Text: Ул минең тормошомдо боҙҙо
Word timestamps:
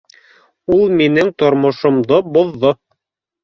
Ул 0.77 0.81
минең 1.03 1.31
тормошомдо 1.43 2.21
боҙҙо 2.39 2.77